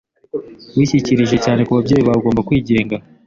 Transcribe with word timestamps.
Wishingikirije 0.77 1.37
cyane 1.45 1.61
kubabyeyi 1.67 2.03
bawe. 2.05 2.19
Ugomba 2.19 2.45
kwigenga. 2.47 2.95